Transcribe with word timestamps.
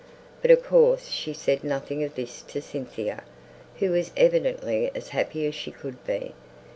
But 0.41 0.49
of 0.49 0.63
course 0.63 1.09
she 1.09 1.31
said 1.31 1.63
nothing 1.63 2.03
of 2.03 2.15
this 2.15 2.41
to 2.47 2.59
Cynthia, 2.59 3.21
who 3.77 3.91
was 3.91 4.09
evidently 4.17 4.89
as 4.95 5.09
happy 5.09 5.45
as 5.45 5.53
she 5.53 5.69
could 5.69 6.03
be. 6.07 6.33